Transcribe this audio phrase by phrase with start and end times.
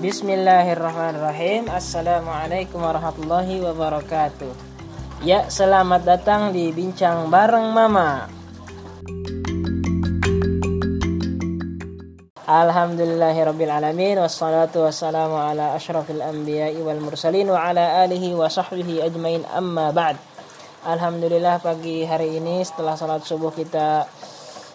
[0.00, 1.68] Bismillahirrahmanirrahim.
[1.68, 4.48] Assalamualaikum warahmatullahi wabarakatuh.
[5.20, 8.24] Ya selamat datang di Bincang Bareng Mama.
[12.48, 19.44] Alhamdulillahirrabbilalamin Wassalatu wassalamu ala ashrafil anbiya wal mursalin Wa ala alihi wa sahbihi ajmain.
[19.52, 20.16] Amma ba'd.
[20.80, 24.08] Alhamdulillah pagi hari ini setelah salat subuh kita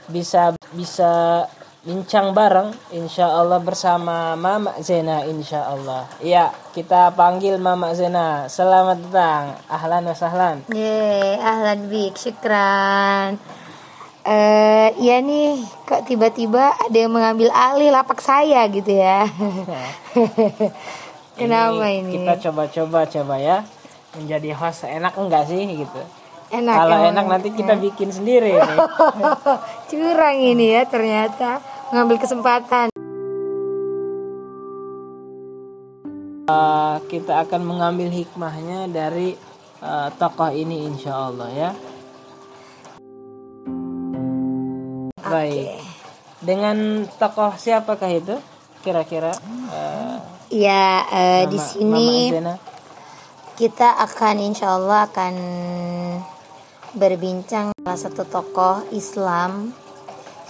[0.06, 1.50] bisa bisa
[1.86, 6.10] bincang bareng insya Allah bersama Mama Zena insya Allah.
[6.18, 8.50] Ya kita panggil Mama Zena.
[8.50, 9.54] Selamat datang.
[9.70, 10.58] Ahlan wa sahlan.
[10.74, 13.38] Ye, ahlan bik, syukran.
[14.26, 19.30] Eh, ya nih, kok tiba-tiba ada yang mengambil alih lapak saya gitu ya.
[21.38, 22.18] Kenapa ini?
[22.18, 23.62] kita coba-coba coba ya.
[24.18, 26.02] Menjadi host enak enggak sih gitu?
[26.46, 26.78] Enak.
[26.78, 28.78] kalau enak nanti kita bikin sendiri nih
[29.90, 31.58] Curang ini ya ternyata
[31.90, 32.88] mengambil kesempatan.
[36.46, 39.34] Eh, kita akan mengambil hikmahnya dari
[39.82, 41.72] eh, tokoh ini insya Allah ya
[45.26, 45.82] baik
[46.38, 46.78] dengan
[47.18, 48.36] tokoh siapakah itu
[48.80, 49.34] kira-kira
[49.74, 50.18] eh,
[50.54, 51.02] Ya,
[51.50, 52.56] di Mama- sini Mama Zena?
[53.58, 55.34] kita akan insya Allah akan
[56.94, 59.74] berbincang salah satu tokoh Islam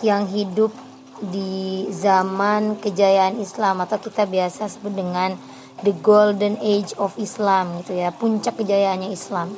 [0.04, 0.76] yang hidup
[1.20, 5.36] di zaman kejayaan Islam atau kita biasa sebut dengan
[5.84, 9.56] the golden age of Islam gitu ya puncak kejayaannya Islam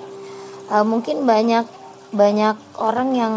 [0.67, 1.63] Eh, mungkin banyak
[2.11, 3.35] banyak orang yang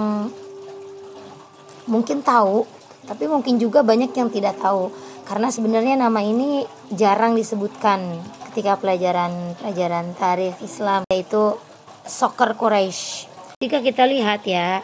[1.87, 2.67] mungkin tahu
[3.07, 4.91] tapi mungkin juga banyak yang tidak tahu
[5.27, 8.19] karena sebenarnya nama ini jarang disebutkan
[8.51, 11.55] ketika pelajaran pelajaran tarikh Islam yaitu
[12.03, 13.31] soccer Quraisy.
[13.63, 14.83] Jika kita lihat ya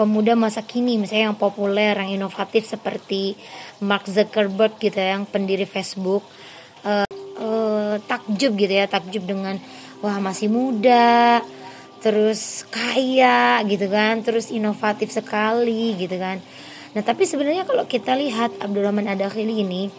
[0.00, 3.36] pemuda masa kini misalnya yang populer yang inovatif seperti
[3.84, 6.24] Mark Zuckerberg gitu ya, yang pendiri Facebook
[6.88, 7.04] eh,
[7.36, 9.60] eh, takjub gitu ya takjub dengan
[10.00, 11.44] wah masih muda
[12.00, 16.40] terus kaya gitu kan terus inovatif sekali gitu kan.
[16.96, 19.92] Nah tapi sebenarnya kalau kita lihat Abdurrahman Adakhili ini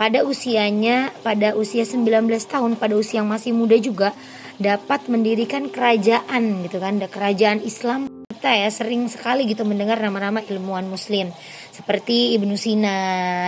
[0.00, 2.00] pada usianya pada usia 19
[2.48, 4.16] tahun pada usia yang masih muda juga
[4.56, 10.84] dapat mendirikan kerajaan gitu kan kerajaan Islam kita ya sering sekali gitu mendengar nama-nama ilmuwan
[10.84, 11.30] muslim
[11.70, 12.98] seperti Ibnu Sina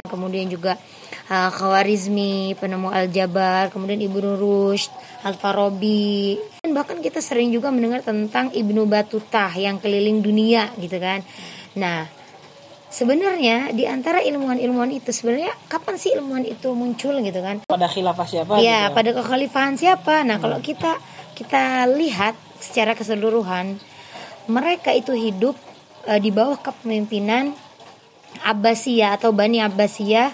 [0.06, 0.78] kemudian juga
[1.26, 4.94] uh, Khawarizmi penemu Al-Jabar kemudian Ibnu Rushd
[5.26, 11.26] Al-Farabi dan bahkan kita sering juga mendengar tentang Ibnu Batutah yang keliling dunia gitu kan
[11.74, 12.06] nah
[12.86, 18.24] sebenarnya di antara ilmuwan-ilmuwan itu sebenarnya kapan sih ilmuwan itu muncul gitu kan pada khilafah
[18.24, 18.94] siapa Ya, gitu?
[18.96, 20.24] pada kekhalifahan siapa?
[20.24, 20.96] Nah, kalau kita
[21.36, 23.76] kita lihat secara keseluruhan,
[24.46, 25.54] mereka itu hidup
[26.08, 27.54] eh, di bawah kepemimpinan
[28.44, 30.30] Abbasiyah atau Bani Abbasiyah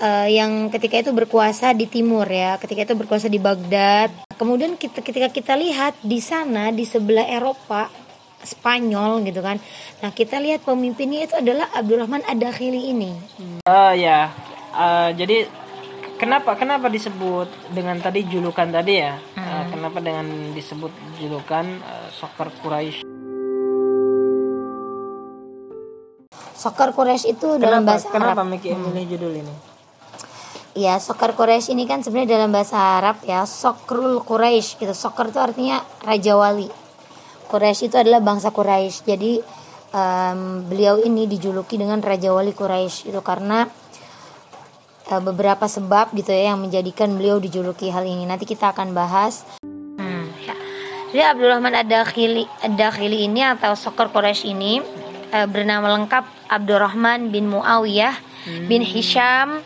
[0.00, 4.10] eh, yang ketika itu berkuasa di timur ya, ketika itu berkuasa di Baghdad.
[4.36, 7.92] Kemudian kita ketika kita lihat di sana di sebelah Eropa
[8.40, 9.60] Spanyol gitu kan.
[10.00, 13.12] Nah, kita lihat pemimpinnya itu adalah Abdurrahman Ad-Dakhili ini.
[13.68, 14.32] Oh ya,
[14.70, 15.50] Eh, jadi
[16.14, 19.18] kenapa kenapa disebut dengan tadi julukan tadi ya?
[19.34, 19.42] Hmm.
[19.42, 23.19] Eh, kenapa dengan disebut julukan eh, soccer Quraisy?
[26.60, 28.44] Soccer Quraisy itu dalam Kenapa bahasa kenapa Arab.
[28.44, 28.52] Hmm.
[28.52, 29.54] Miki memilih judul ini?
[30.76, 34.92] Ya, soccer Quraisy ini kan sebenarnya dalam bahasa Arab ya, Sokrul Quraisy gitu.
[34.92, 36.68] Soccer itu artinya raja wali.
[37.48, 39.08] Quraisy itu adalah bangsa Quraisy.
[39.08, 39.32] Jadi
[39.96, 43.66] em, beliau ini dijuluki dengan raja wali Quraisy itu karena
[45.10, 48.28] eh, beberapa sebab gitu ya yang menjadikan beliau dijuluki hal ini.
[48.28, 49.42] Nanti kita akan bahas.
[49.64, 50.54] Hmm, ya.
[51.10, 54.99] Jadi Abdurrahman Ad-Dakhili Ad-Dakhili ini atau Soccer Quraisy ini
[55.30, 58.14] eh, bernama lengkap Abdurrahman bin Muawiyah
[58.66, 59.60] bin Hisham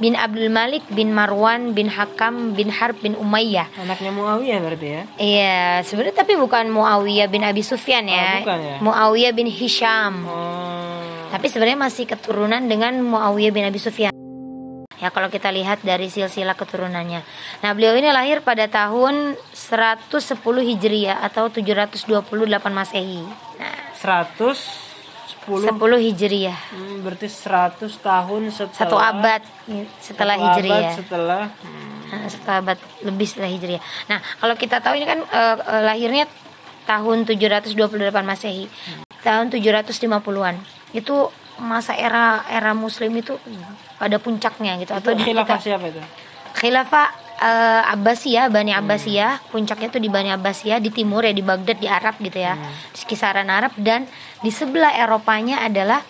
[0.00, 3.68] bin Abdul Malik bin Marwan bin Hakam bin Harb bin Umayyah.
[3.76, 5.02] Anaknya Muawiyah berarti ya?
[5.20, 8.40] Iya, sebenarnya tapi bukan Muawiyah bin Abi Sufyan Oh, ya.
[8.40, 8.76] bukan ya?
[8.80, 10.24] Muawiyah bin Hisham.
[10.24, 14.08] Oh, Tapi sebenarnya masih keturunan dengan Muawiyah bin Abi Sufyan.
[15.00, 17.20] Ya kalau kita lihat dari silsilah keturunannya.
[17.60, 22.28] Nah, beliau ini lahir pada tahun 110 Hijriah atau 728
[22.68, 23.24] Masehi.
[23.56, 24.89] Nah, 110
[25.30, 26.58] 10 Hijriah.
[26.70, 29.40] hmm, berarti 100 tahun setelah Satu abad
[29.98, 30.92] setelah satu abad Hijriah.
[30.94, 33.82] setelah hmm, Nah, setelah abad lebih setelah Hijriah.
[34.06, 36.26] Nah, kalau kita tahu ini kan eh, eh, lahirnya
[36.82, 37.78] tahun 728
[38.20, 38.66] Masehi.
[39.20, 40.58] Tahun 750-an.
[40.90, 43.36] Itu masa era era muslim itu
[43.94, 46.00] pada puncaknya gitu atau itu di khilafah kita- siapa itu?
[46.50, 47.06] khilafah
[47.38, 51.86] eh, Abbasiyah, Bani Abbasiyah, puncaknya tuh di Bani Abbasiyah di timur ya di Baghdad di
[51.86, 52.58] Arab gitu ya.
[52.90, 54.10] Di kisaran Arab dan
[54.40, 56.00] di sebelah Eropanya adalah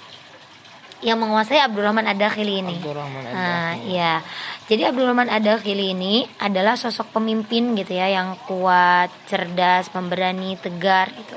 [1.00, 2.77] yang menguasai Abdurrahman Ad-Dakhili ini.
[2.77, 4.21] Abdurrahman Nah, iya.
[4.69, 11.37] Jadi Abdurrahman Ad-Dakhili ini adalah sosok pemimpin gitu ya yang kuat, cerdas, pemberani, tegar gitu.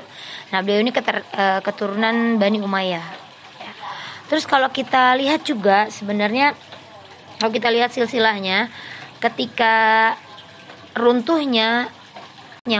[0.52, 3.06] Nah, beliau ini keter- eh, keturunan Bani Umayyah.
[3.58, 3.72] Ya.
[4.28, 6.52] Terus kalau kita lihat juga sebenarnya
[7.40, 8.68] kalau kita lihat silsilahnya
[9.18, 10.14] ketika
[10.94, 12.03] runtuhnya nya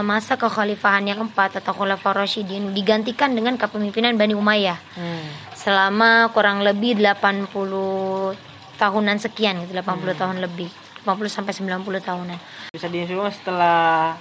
[0.01, 5.29] masa kekhalifahan yang keempat atau Khulafaur Rasyidin digantikan dengan kepemimpinan Bani Umayyah Hmm.
[5.53, 8.33] selama kurang lebih 80
[8.81, 10.73] tahunan sekian gitu 80 tahun lebih
[11.05, 12.39] 80 sampai 90 tahunan
[12.73, 14.17] Bisa disimpulkan setelah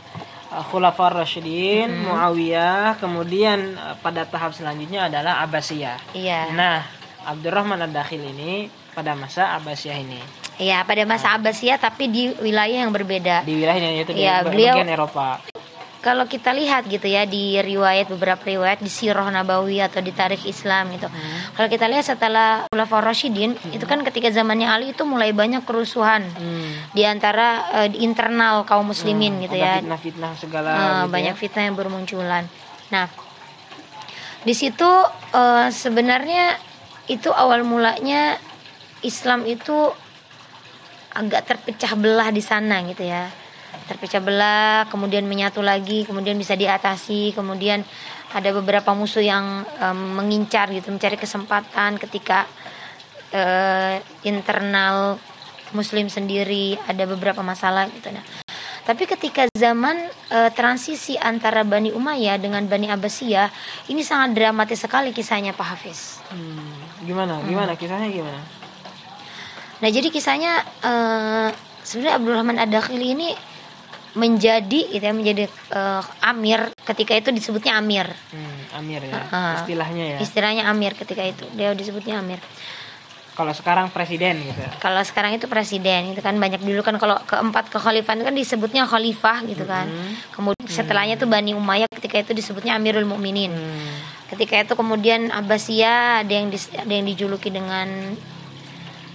[0.51, 0.68] uh,
[1.15, 2.12] Rasyidin, Hmm.
[2.12, 6.12] Muawiyah, kemudian uh, pada tahap selanjutnya adalah Abbasiyah.
[6.12, 6.83] iya Nah,
[7.24, 12.91] Abdurrahman Ad-Dakhil ini pada masa Abbasiyah ini iya pada masa Abbasiyah tapi di wilayah yang
[12.91, 15.27] berbeda di wilayahnya yaitu di Iya, ba- beliau- bagian Eropa.
[16.00, 20.44] kalau kita lihat gitu ya di riwayat beberapa riwayat di Sirah Nabawi atau di Tarikh
[20.44, 21.07] Islam gitu.
[21.50, 26.27] Kalau kita lihat setelah Khulafaur Rasyidin itu kan ketika zamannya Ali itu mulai banyak kerusuhan
[26.27, 26.91] Hmm.
[26.91, 29.73] di antara eh, di internal kaum muslimin gitu Ada ya.
[29.79, 31.39] fitnah-fitnah segala Eh, gitu banyak ya.
[31.39, 32.44] fitnah yang bermunculan.
[32.89, 33.07] Nah,
[34.41, 34.89] di situ
[35.31, 36.59] eh, sebenarnya
[37.07, 38.35] itu awal mulanya
[39.01, 39.91] Islam itu
[41.13, 43.30] agak terpecah belah di sana gitu ya.
[43.89, 47.81] Terpecah belah, kemudian menyatu lagi, kemudian bisa diatasi, kemudian
[48.33, 52.50] ada beberapa musuh yang em, mengincar gitu, mencari kesempatan ketika
[53.33, 55.18] eh, internal
[55.74, 58.13] Muslim sendiri ada beberapa masalah gitu.
[58.13, 58.21] Nah,
[58.83, 59.95] tapi ketika zaman
[60.31, 63.50] eh, transisi antara Bani Umayyah dengan Bani Abbasiyah,
[63.89, 66.24] ini sangat dramatis sekali kisahnya Pak Hafiz.
[66.30, 67.04] Hmm.
[67.04, 67.42] Gimana?
[67.44, 68.62] Gimana kisahnya gimana?
[69.81, 71.50] Nah, jadi kisahnya eh,
[71.81, 73.30] sebenarnya Abdurrahman Ad-Dakhili ini
[74.14, 78.06] menjadi gitu ya, menjadi eh, amir ketika itu disebutnya amir.
[78.30, 79.14] Hmm, Amir ya.
[79.34, 79.56] Ah.
[79.62, 80.18] Istilahnya ya.
[80.22, 81.46] Istilahnya amir ketika itu.
[81.58, 82.38] Dia disebutnya amir.
[83.34, 84.62] Kalau sekarang presiden gitu.
[84.78, 89.42] Kalau sekarang itu presiden itu kan banyak dulu kan kalau keempat kekhalifahan kan disebutnya khalifah
[89.50, 89.90] gitu kan.
[90.30, 93.50] Kemudian setelahnya tuh Bani Umayyah ketika itu disebutnya Amirul Mukminin.
[93.50, 93.94] Hmm.
[94.30, 98.14] Ketika itu kemudian Abbasiyah ada yang dis- ada yang dijuluki dengan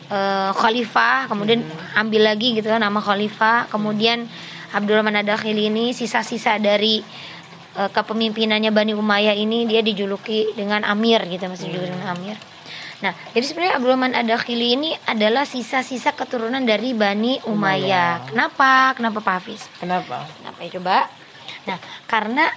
[0.09, 1.65] eh, khalifah, kemudian
[1.97, 4.29] ambil lagi gitu kan nama khalifah, kemudian
[4.69, 7.01] Abdurrahman Ad-Dakhili ini sisa-sisa dari
[7.77, 12.37] eh, kepemimpinannya Bani Umayyah ini dia dijuluki dengan Amir gitu masih dijuluki dengan Amir.
[12.99, 18.35] Nah, jadi sebenarnya Abdurrahman Ad-Dakhili ini adalah sisa-sisa keturunan dari Bani Umayyah.
[18.35, 18.91] Kenapa?
[18.99, 19.71] Kenapa Pak Hafiz?
[19.79, 20.27] Kenapa?
[20.27, 20.97] Kenapa ya coba?
[21.71, 21.79] Nah,
[22.11, 22.51] karena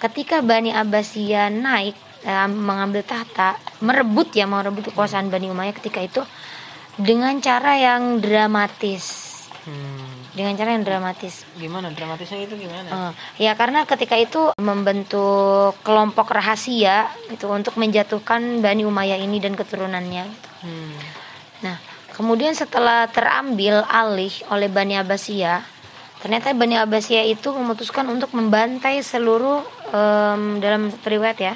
[0.00, 1.92] ketika Bani Abbasiyah naik
[2.24, 6.24] eh, mengambil tahta, merebut ya, merebut kekuasaan Bani Umayyah ketika itu
[6.98, 9.32] dengan cara yang dramatis.
[9.64, 10.28] Hmm.
[10.34, 11.46] Dengan cara yang dramatis.
[11.56, 13.14] Gimana dramatisnya itu gimana?
[13.38, 19.54] Eh, ya karena ketika itu membentuk kelompok rahasia itu untuk menjatuhkan Bani Umayyah ini dan
[19.54, 20.24] keturunannya.
[20.26, 20.48] gitu.
[20.66, 20.94] Hmm.
[21.64, 21.76] Nah,
[22.12, 25.62] kemudian setelah terambil alih oleh Bani Abbasiyah,
[26.20, 29.64] ternyata Bani Abbasiyah itu memutuskan untuk membantai seluruh
[29.94, 31.54] em, dalam riwayat ya,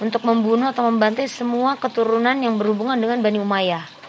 [0.00, 4.03] untuk membunuh atau membantai semua keturunan yang berhubungan dengan Bani Umayyah.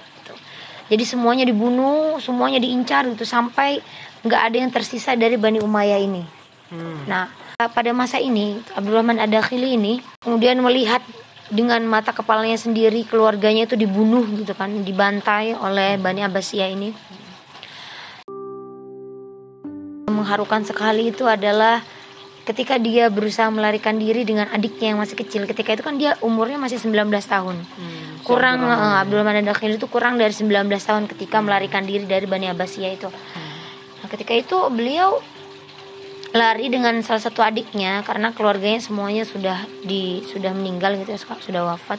[0.85, 3.81] Jadi semuanya dibunuh, semuanya diincar gitu sampai
[4.21, 6.23] nggak ada yang tersisa dari Bani Umayyah ini.
[6.69, 7.05] Hmm.
[7.09, 11.01] Nah, pada masa ini Abdurrahman Ad-Dakhili ini kemudian melihat
[11.49, 16.89] dengan mata kepalanya sendiri keluarganya itu dibunuh gitu kan, dibantai oleh Bani Abbasiyah ini.
[20.09, 21.85] Mengharukan sekali itu adalah
[22.45, 25.49] ketika dia berusaha melarikan diri dengan adiknya yang masih kecil.
[25.49, 27.57] Ketika itu kan dia umurnya masih 19 tahun.
[27.57, 28.21] Hmm.
[28.21, 32.91] Kurang eh, Abdurrahman Ad-Dakhili itu kurang dari 19 tahun ketika melarikan diri dari Bani Abbasiyah
[32.93, 33.09] itu.
[33.09, 35.17] Nah, ketika itu beliau
[36.35, 41.61] lari dengan salah satu adiknya karena keluarganya semuanya sudah di sudah meninggal gitu ya, sudah
[41.73, 41.97] wafat.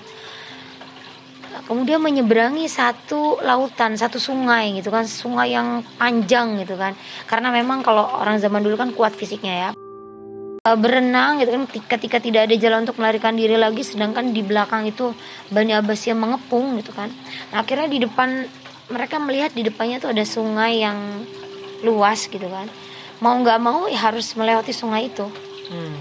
[1.57, 6.93] Kemudian menyeberangi satu lautan, satu sungai gitu kan, sungai yang panjang gitu kan.
[7.25, 9.86] Karena memang kalau orang zaman dulu kan kuat fisiknya ya.
[10.67, 14.83] Eh, Berenang gitu kan ketika tidak ada jalan untuk melarikan diri lagi sedangkan di belakang
[14.85, 15.15] itu
[15.47, 17.09] Bani Abbasiyah mengepung gitu kan.
[17.55, 18.51] Nah, akhirnya di depan
[18.87, 20.99] mereka melihat di depannya tuh ada sungai yang
[21.83, 22.71] luas gitu kan
[23.19, 25.27] mau nggak mau ya harus melewati sungai itu
[25.67, 25.99] Hmm.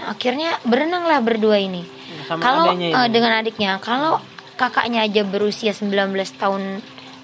[0.00, 1.84] nah akhirnya berenanglah berdua ini
[2.24, 2.96] Sama kalau ini.
[3.12, 4.24] dengan adiknya kalau
[4.56, 5.92] kakaknya aja berusia 19
[6.40, 6.80] tahun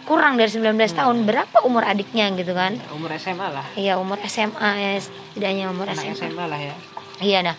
[0.09, 3.67] kurang dari 19 tahun berapa umur adiknya gitu kan umur SMA lah.
[3.77, 6.75] iya umur SMA ya setidaknya umur SMA SMA lah ya.
[7.21, 7.57] iya nah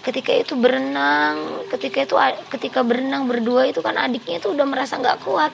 [0.00, 1.36] ketika itu berenang
[1.68, 2.16] ketika itu
[2.50, 5.52] ketika berenang berdua itu kan adiknya itu udah merasa nggak kuat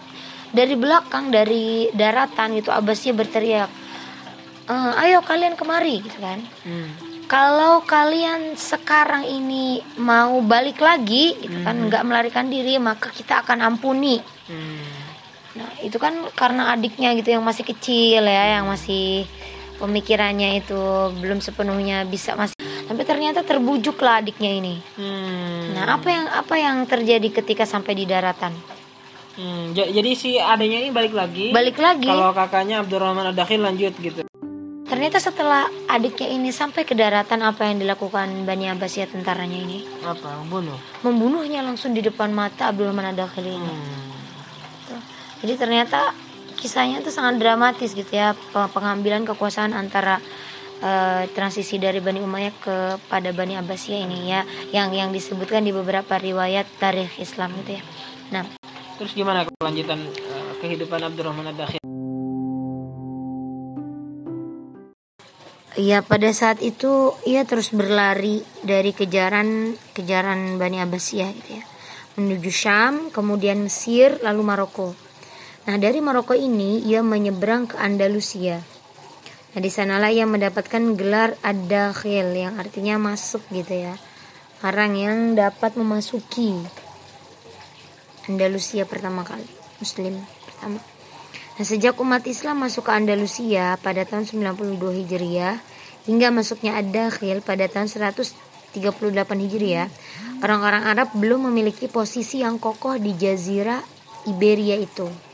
[0.48, 3.68] dari belakang dari daratan gitu Abbasnya berteriak
[4.64, 6.88] "Eh, ayo kalian kemari gitu kan Hmm.
[7.24, 9.64] kalau kalian sekarang ini
[9.98, 14.67] mau balik lagi gitu kan nggak melarikan diri maka kita akan ampuni Hmm.
[15.88, 19.24] Itu kan karena adiknya gitu yang masih kecil ya yang masih
[19.74, 20.78] pemikirannya itu
[21.14, 22.54] belum sepenuhnya bisa masih
[22.84, 25.72] tapi ternyata terbujuklah adiknya ini Hmm.
[25.72, 28.52] nah apa yang apa yang terjadi ketika sampai di daratan
[29.32, 31.54] Hmm, ja- Jadi si adanya ini balik lagi.
[31.54, 34.26] balik lagi Kalau kakaknya Abdurrahman Ad-Dakhil lanjut gitu.
[34.82, 40.42] ternyata setelah adiknya ini sampai ke daratan apa yang dilakukan Bani Abbasiyah tentaranya ini Apa?
[40.42, 40.74] Bunuh.
[41.02, 44.07] membunuhnya langsung di depan mata Abdurrahman Ad-Dakhil ini Hmm.
[45.38, 46.10] Jadi ternyata
[46.58, 50.18] kisahnya itu sangat dramatis gitu ya pe- pengambilan kekuasaan antara
[50.82, 54.42] eh, transisi dari Bani Umayyah kepada Bani Abbasiyah ini ya
[54.74, 57.82] yang yang disebutkan di beberapa riwayat tarikh Islam gitu ya.
[58.34, 58.44] Nah,
[58.98, 61.78] Terus gimana kelanjutan eh, kehidupan Abdurrahman Ad-Dakhil?
[65.78, 71.64] ya pada saat itu ia terus berlari dari kejaran kejaran Bani Abbasiyah gitu ya
[72.18, 74.90] menuju Syam, kemudian Mesir, lalu Maroko.
[75.68, 78.64] Nah dari Maroko ini ia menyeberang ke Andalusia.
[79.52, 84.00] Nah di sanalah ia mendapatkan gelar Ad-Dakhil yang artinya masuk gitu ya.
[84.64, 86.56] Orang yang dapat memasuki
[88.32, 89.44] Andalusia pertama kali,
[89.76, 90.16] Muslim
[90.48, 90.80] pertama.
[91.60, 95.60] Nah, sejak umat Islam masuk ke Andalusia pada tahun 92 Hijriah
[96.08, 98.72] hingga masuknya Ad-Dakhil pada tahun 138
[99.36, 99.92] Hijriah,
[100.40, 103.84] orang-orang Arab belum memiliki posisi yang kokoh di jazirah
[104.24, 105.27] Iberia itu.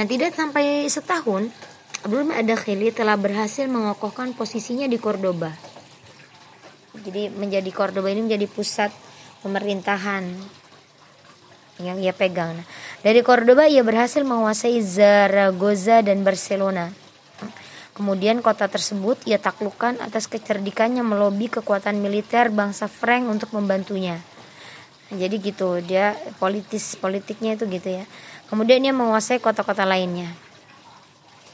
[0.00, 1.52] Nah, tidak sampai setahun,
[2.08, 5.52] Abdul Ad-Dakhili telah berhasil mengokohkan posisinya di Cordoba.
[7.04, 8.88] Jadi menjadi Cordoba ini menjadi pusat
[9.44, 10.24] pemerintahan
[11.84, 12.56] yang ia pegang.
[12.56, 12.66] Nah,
[13.04, 16.88] dari Cordoba ia berhasil menguasai Zaragoza dan Barcelona.
[17.92, 24.16] Kemudian kota tersebut ia taklukkan atas kecerdikannya melobi kekuatan militer bangsa Frank untuk membantunya.
[25.12, 28.08] Jadi gitu dia politis politiknya itu gitu ya.
[28.50, 30.34] Kemudian ia menguasai kota-kota lainnya.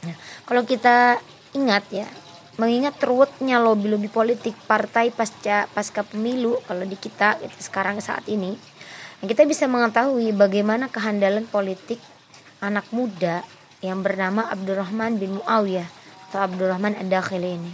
[0.02, 0.16] Nah,
[0.48, 1.20] kalau kita
[1.52, 2.08] ingat ya,
[2.56, 8.56] mengingat ruwetnya lobby-lobby politik partai pasca pasca pemilu kalau di kita gitu, sekarang saat ini
[9.24, 12.00] kita bisa mengetahui bagaimana kehandalan politik
[12.60, 13.44] anak muda
[13.80, 15.88] yang bernama Abdurrahman bin Muawiyah
[16.28, 17.72] atau Abdurrahman Ad-Dakhili ini.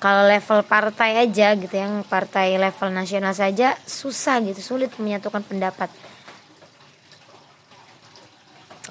[0.00, 5.92] Kalau level partai aja gitu yang partai level nasional saja susah gitu, sulit menyatukan pendapat.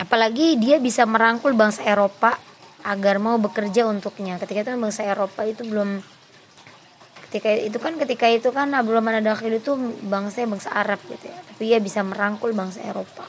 [0.10, 2.34] Apalagi dia bisa merangkul bangsa Eropa
[2.82, 4.42] agar mau bekerja untuknya.
[4.42, 6.02] Ketika itu kan bangsa Eropa itu belum
[7.30, 11.70] ketika itu kan ketika itu kan Abdurrahman Ad-Dakhil itu bangsa bangsa Arab gitu ya tapi
[11.70, 13.22] ia bisa merangkul bangsa Eropa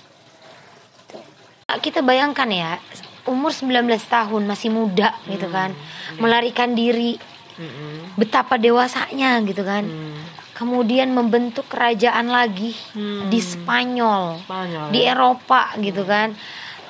[1.04, 1.20] Gitu.
[1.68, 2.80] kita bayangkan ya
[3.28, 3.68] umur 19
[4.00, 5.76] tahun masih muda gitu kan
[6.16, 7.20] melarikan diri
[7.54, 8.16] Mm-mm.
[8.16, 10.16] betapa dewasanya gitu kan Hmm.
[10.56, 13.28] kemudian membentuk kerajaan lagi Hmm.
[13.28, 14.86] di Spanyol Spanyol.
[14.88, 16.32] di Eropa gitu kan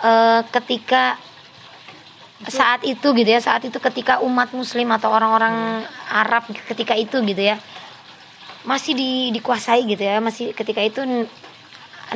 [0.00, 1.20] Eh, ketika
[2.48, 7.52] saat itu gitu ya saat itu ketika umat muslim atau orang-orang Arab ketika itu gitu
[7.52, 7.60] ya
[8.64, 11.04] masih di, dikuasai gitu ya masih ketika itu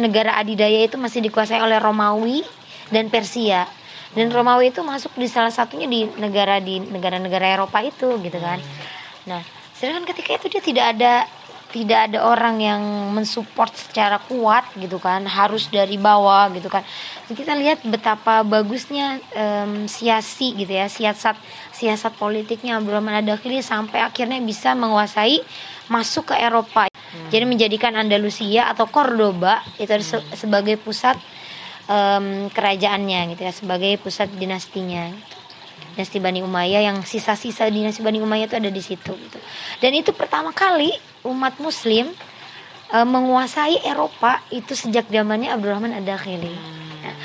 [0.00, 2.40] negara adidaya itu masih dikuasai oleh Romawi
[2.88, 3.68] dan Persia.
[4.16, 8.64] Dan Romawi itu masuk di salah satunya di negara di negara-negara Eropa itu gitu kan.
[9.28, 9.44] Nah
[9.76, 11.28] sedangkan ketika itu dia tidak ada
[11.74, 16.86] tidak ada orang yang mensupport secara kuat gitu kan harus dari bawah gitu kan.
[17.26, 21.34] Kita lihat betapa bagusnya em, siasi gitu ya siasat
[21.74, 25.42] siasat politiknya Abdurrahman Ad-Dakhili sampai akhirnya bisa menguasai
[25.90, 26.86] masuk ke Eropa.
[27.34, 31.18] Jadi menjadikan Andalusia atau Cordoba itu se- sebagai pusat
[31.90, 35.10] em, kerajaannya gitu ya sebagai pusat dinastinya.
[35.94, 39.38] Dinasti Bani Umayyah yang sisa-sisa dinasti Bani Umayyah itu ada di situ gitu.
[39.78, 42.12] Dan itu pertama kali umat muslim
[42.86, 46.52] e, menguasai Eropa itu sejak zamannya Abdurrahman Ad-Dakhili.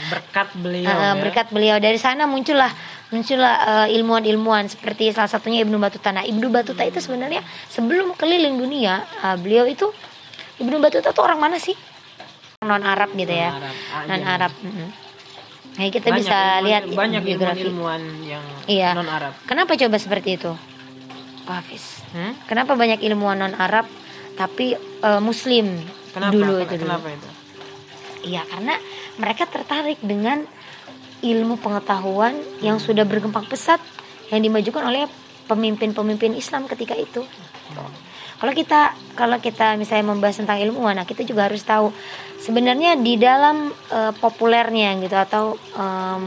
[0.09, 1.15] berkat beliau Eh, ya.
[1.15, 2.67] berkat beliau dari sana muncullah
[3.09, 6.11] muncullah eh, ilmuwan-ilmuwan seperti salah satunya Ibnu Batuta.
[6.11, 9.87] Nah, Ibnu Batuta itu sebenarnya sebelum keliling dunia, eh, beliau itu
[10.57, 11.77] Ibnu Batuta tuh orang mana sih?
[12.59, 13.53] Non Arab gitu ya.
[13.53, 14.07] Non-Arab, Ajam.
[14.09, 14.51] Non Arab.
[15.71, 17.59] Nah, kita Banyak bisa ilmuwan- lihat banyak biografi.
[17.63, 18.89] ilmuwan-ilmuwan yang Iya.
[18.93, 19.31] non Arab.
[19.45, 20.51] Kenapa coba seperti itu?
[21.49, 22.05] Pak Hafiz.
[22.13, 22.37] Hmm?
[22.45, 23.89] Kenapa banyak ilmuwan non Arab
[24.37, 25.81] tapi eh, Muslim
[26.13, 26.37] Kenapa?
[26.37, 26.93] dulu itu dulu?
[26.93, 27.29] Kenapa itu?
[28.29, 28.77] Iya karena
[29.17, 30.45] mereka tertarik dengan
[31.25, 33.81] ilmu pengetahuan yang sudah berkembang pesat
[34.29, 35.09] yang dimajukan oleh
[35.49, 37.25] pemimpin-pemimpin Islam ketika itu.
[38.39, 41.91] Kalau kita kalau kita misalnya membahas tentang ilmuwan, nah kita juga harus tahu
[42.39, 46.23] sebenarnya di dalam eh, populernya gitu atau em,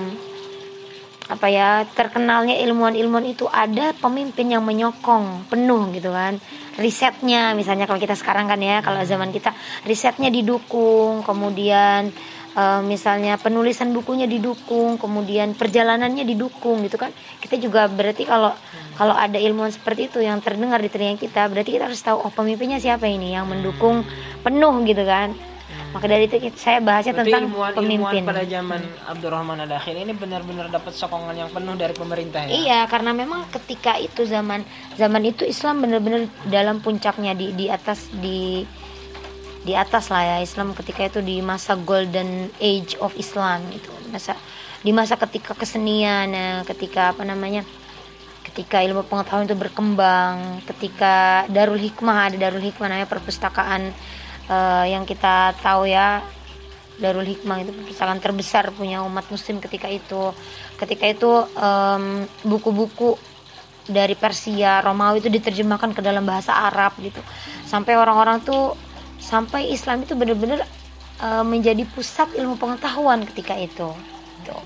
[1.33, 6.37] apa ya terkenalnya ilmuwan-ilmuwan itu ada pemimpin yang menyokong penuh gitu kan
[6.77, 9.57] risetnya misalnya kalau kita sekarang kan ya kalau zaman kita
[9.89, 12.13] risetnya didukung kemudian
[12.57, 17.13] uh, misalnya penulisan bukunya didukung, kemudian perjalanannya didukung gitu kan.
[17.41, 18.53] Kita juga berarti kalau
[18.97, 22.33] kalau ada ilmuwan seperti itu yang terdengar di telinga kita, berarti kita harus tahu oh
[22.33, 24.05] pemimpinnya siapa ini yang mendukung
[24.45, 25.33] penuh gitu kan.
[25.93, 28.25] Maka dari itu saya bahasnya berarti tentang ilmuwan, pemimpin.
[28.25, 28.81] Ilmuwan pada zaman
[29.13, 32.51] Abdurrahman Ad-Dakhil ini benar-benar dapat sokongan yang penuh dari pemerintah ya.
[32.51, 34.65] Iya, karena memang ketika itu zaman
[34.97, 38.65] zaman itu Islam benar-benar dalam puncaknya di di atas di
[39.63, 44.35] di atas lah ya Islam ketika itu di masa golden age of Islam itu masa
[44.83, 47.63] di masa ketika kesenian ya, ketika apa namanya
[48.43, 53.95] ketika ilmu pengetahuan itu berkembang ketika Darul Hikmah ada Darul Hikmah namanya perpustakaan
[54.53, 56.21] uh, yang kita tahu ya
[57.01, 60.37] Darul Hikmah itu perpustakaan terbesar punya umat muslim ketika itu
[60.77, 61.31] ketika itu
[62.45, 63.21] buku-buku um,
[63.89, 67.19] dari Persia Romawi itu diterjemahkan ke dalam bahasa Arab gitu
[67.67, 68.77] sampai orang-orang tuh
[69.23, 70.67] sampai Islam itu benar-benar
[71.23, 73.89] uh, menjadi pusat ilmu pengetahuan ketika itu.
[74.43, 74.59] Gitu.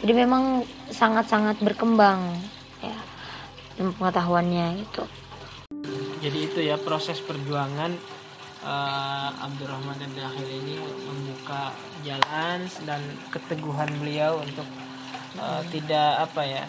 [0.00, 2.36] Jadi memang sangat-sangat berkembang
[2.80, 2.96] ya
[3.80, 5.04] ilmu pengetahuannya itu.
[6.24, 7.92] Jadi itu ya proses perjuangan
[8.66, 11.70] uh, Abdurrahman dan Dakhil ini membuka
[12.02, 14.66] jalan dan keteguhan beliau untuk
[15.38, 15.70] uh, hmm.
[15.70, 16.64] tidak apa ya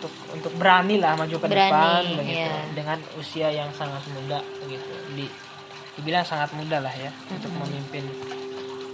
[0.00, 2.64] untuk untuk berani lah maju ke berani, depan begitu ya.
[2.72, 5.28] dengan usia yang sangat muda begitu di
[6.00, 7.36] dibilang sangat mudah lah ya mm-hmm.
[7.36, 8.04] untuk memimpin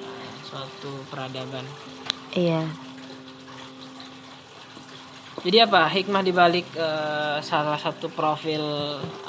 [0.03, 1.63] uh, suatu peradaban.
[2.35, 2.67] Iya.
[5.47, 5.87] Jadi apa?
[5.87, 8.59] Hikmah dibalik uh, salah satu profil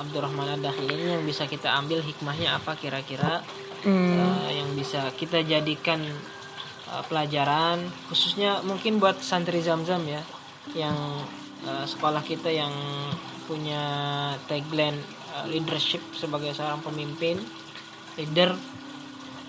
[0.02, 3.46] Abdurrahman Ad-Dakhil ini yang bisa kita ambil hikmahnya apa kira-kira?
[3.86, 4.18] Mm.
[4.18, 6.02] uh, yang bisa kita jadikan
[6.90, 10.26] uh, pelajaran khususnya mungkin buat santri Zamzam ya
[10.74, 10.98] yang
[11.62, 12.74] uh, sekolah kita yang
[13.46, 13.86] punya
[14.50, 14.98] tagline
[15.38, 17.38] uh, leadership sebagai seorang pemimpin
[18.18, 18.58] leader.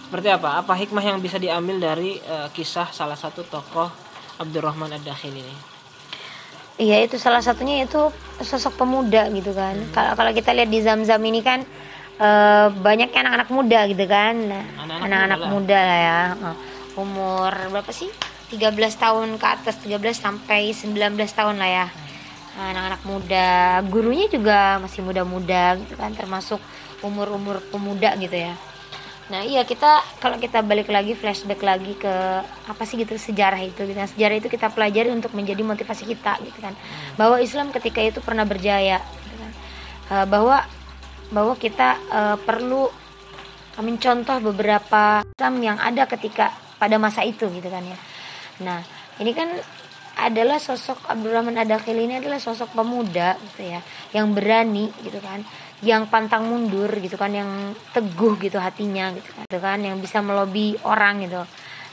[0.05, 0.61] Seperti apa?
[0.61, 3.89] Apa hikmah yang bisa diambil dari uh, kisah salah satu tokoh
[4.37, 5.78] Abdurrahman Ad-Dakhil ini
[6.79, 7.99] Iya itu salah satunya itu
[8.39, 9.75] sosok pemuda gitu kan.
[9.75, 9.91] Hmm.
[9.91, 11.67] Kalau kalau kita lihat di Zam-Zam ini kan
[12.23, 14.35] uh, banyak anak-anak muda gitu kan.
[14.79, 16.21] Anak-anak muda, muda lah ya.
[16.39, 16.57] Uh,
[17.03, 18.07] umur berapa sih?
[18.55, 21.87] 13 tahun ke atas 13 sampai 19 tahun lah ya.
[21.91, 22.71] Hmm.
[22.71, 23.49] Anak-anak muda,
[23.91, 26.63] gurunya juga masih muda-muda gitu kan termasuk
[27.03, 28.55] umur-umur pemuda gitu ya
[29.29, 32.15] nah iya kita kalau kita balik lagi flashback lagi ke
[32.45, 33.97] apa sih gitu sejarah itu gitu.
[33.97, 36.73] Nah, sejarah itu kita pelajari untuk menjadi motivasi kita gitu kan.
[37.21, 39.53] Bahwa Islam ketika itu pernah berjaya gitu kan.
[40.09, 40.65] Uh, bahwa
[41.29, 42.89] bahwa kita uh, perlu
[43.79, 47.99] mencontoh beberapa Islam yang ada ketika pada masa itu gitu kan ya.
[48.65, 48.81] Nah
[49.21, 49.53] ini kan
[50.19, 55.47] adalah sosok Abdurrahman Adakhil ini adalah sosok pemuda gitu ya yang berani gitu kan
[55.79, 60.19] yang pantang mundur gitu kan yang teguh gitu hatinya gitu kan gitu kan yang bisa
[60.19, 61.43] melobi orang gitu.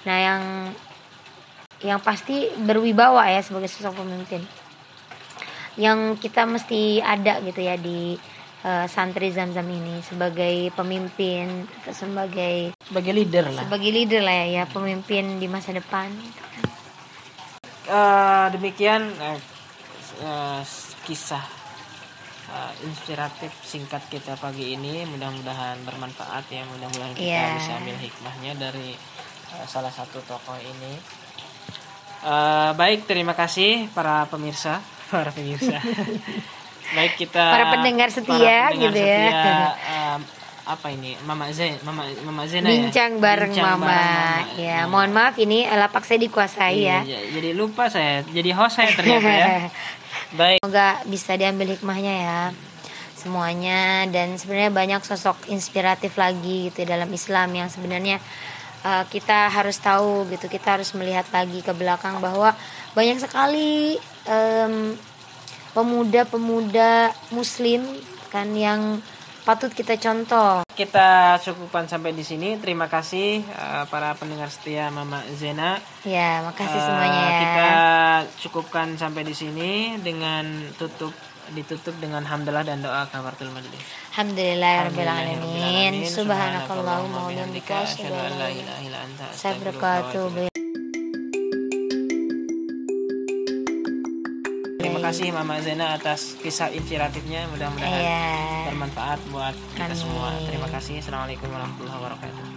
[0.10, 0.42] Nah yang
[1.86, 4.42] yang pasti berwibawa ya sebagai sosok pemimpin.
[5.78, 8.18] Yang kita mesti ada gitu ya di
[8.66, 13.70] uh, santri zam-zam ini sebagai pemimpin sebagai sebagai leader lah.
[13.70, 16.10] sebagai leader lah ya, ya pemimpin di masa depan.
[16.10, 16.64] Gitu kan.
[17.86, 19.38] uh, demikian uh,
[20.26, 20.62] uh,
[21.06, 21.65] kisah
[22.56, 27.60] uh, inspiratif singkat kita pagi ini mudah-mudahan bermanfaat ya mudah-mudahan kita yeah.
[27.60, 28.96] bisa ambil hikmahnya dari
[29.60, 30.94] uh, salah satu tokoh ini
[32.24, 34.80] uh, baik terima kasih para pemirsa
[35.12, 35.78] para pemirsa
[36.98, 39.20] baik kita para pendengar setia para pendengar gitu ya.
[39.20, 39.60] setia, ya
[40.16, 40.20] uh,
[40.66, 42.90] apa ini Mama Zen Mama Mama Zena ya?
[42.90, 43.22] bincang ya?
[43.22, 43.86] bareng bincang Mama.
[43.86, 44.90] Bareng Mama ya Mama.
[44.90, 49.30] mohon maaf ini lapak saya dikuasai iya, ya jadi lupa saya jadi host saya ternyata
[49.30, 49.70] ya
[50.34, 50.66] Baik.
[50.66, 52.42] Semoga bisa diambil hikmahnya ya
[53.26, 58.22] semuanya dan sebenarnya banyak sosok inspiratif lagi gitu dalam Islam yang sebenarnya
[58.86, 62.54] uh, kita harus tahu gitu kita harus melihat lagi ke belakang bahwa
[62.94, 63.98] banyak sekali
[65.74, 67.82] pemuda-pemuda Muslim
[68.30, 69.02] kan yang
[69.46, 70.66] patut kita contoh.
[70.74, 72.58] Kita cukupkan sampai di sini.
[72.58, 75.78] Terima kasih uh, para pendengar setia Mama Zena.
[76.04, 77.40] Ya, makasih uh, semuanya ya.
[77.40, 77.70] Kita
[78.42, 81.14] cukupkan sampai di sini dengan tutup
[81.54, 83.78] ditutup dengan hamdalah dan doa kafaratul majlis.
[84.18, 85.94] Alhamdulillahirabbil alamin.
[86.10, 90.10] Subhanakallahumma wa bihamdika asyhadu an la ilaha illa anta astaghfiruka
[95.06, 97.46] kasih Mama Zena atas kisah inspiratifnya.
[97.54, 98.66] Mudah-mudahan yeah.
[98.66, 99.98] bermanfaat buat kita Amin.
[99.98, 100.34] semua.
[100.50, 100.98] Terima kasih.
[100.98, 102.55] Assalamualaikum warahmatullahi wabarakatuh.